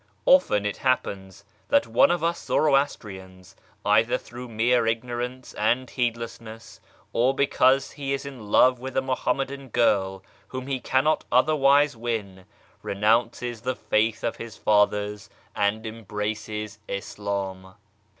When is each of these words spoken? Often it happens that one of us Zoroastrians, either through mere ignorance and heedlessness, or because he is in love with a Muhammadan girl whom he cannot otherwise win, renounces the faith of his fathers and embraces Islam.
Often 0.25 0.65
it 0.65 0.77
happens 0.77 1.45
that 1.67 1.85
one 1.85 2.09
of 2.09 2.23
us 2.23 2.43
Zoroastrians, 2.43 3.55
either 3.85 4.17
through 4.17 4.47
mere 4.47 4.87
ignorance 4.87 5.53
and 5.53 5.87
heedlessness, 5.91 6.81
or 7.13 7.35
because 7.35 7.91
he 7.91 8.11
is 8.11 8.25
in 8.25 8.47
love 8.49 8.79
with 8.79 8.97
a 8.97 9.01
Muhammadan 9.03 9.69
girl 9.69 10.23
whom 10.47 10.65
he 10.65 10.79
cannot 10.79 11.23
otherwise 11.31 11.95
win, 11.95 12.45
renounces 12.81 13.61
the 13.61 13.75
faith 13.75 14.23
of 14.23 14.37
his 14.37 14.57
fathers 14.57 15.29
and 15.55 15.85
embraces 15.85 16.79
Islam. 16.87 17.75